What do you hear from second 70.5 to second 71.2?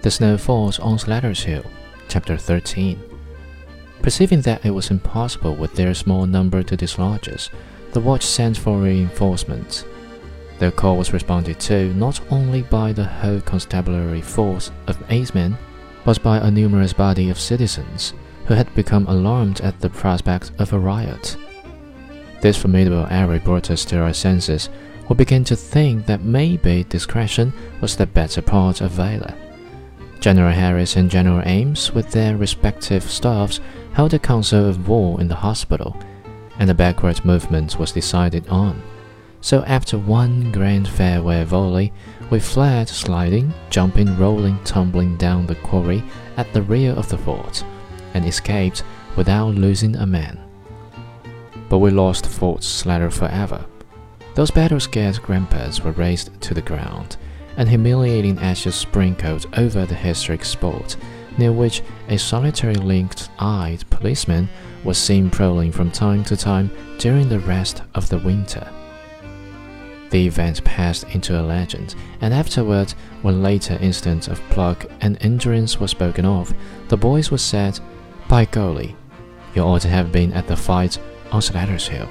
passed